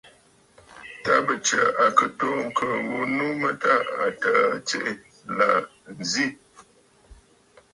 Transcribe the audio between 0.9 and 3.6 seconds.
Ta bɨ Tsə̀ à kɨ toò ŋ̀kɨ̀ɨ̀ ghu nu mə